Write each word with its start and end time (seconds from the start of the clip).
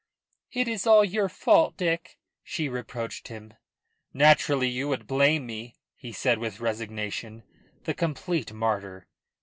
"It 0.51 0.67
is 0.67 0.87
all 0.87 1.05
your 1.05 1.29
fault, 1.29 1.77
Dick," 1.77 2.17
she 2.43 2.67
reproached 2.67 3.27
him. 3.27 3.53
"Naturally 4.15 4.67
you 4.67 4.87
would 4.87 5.05
blame 5.05 5.45
me," 5.45 5.75
he 5.95 6.11
said 6.11 6.39
with 6.39 6.59
resignation 6.59 7.43
the 7.83 7.93
complete 7.93 8.51
martyr. 8.51 9.05